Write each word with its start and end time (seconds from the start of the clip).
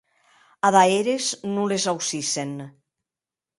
Ada 0.69 0.81
eres 1.01 1.25
non 1.53 1.65
les 1.73 1.83
aucissen. 1.93 2.51